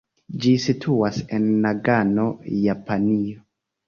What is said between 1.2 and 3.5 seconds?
en Nagano, Japanio.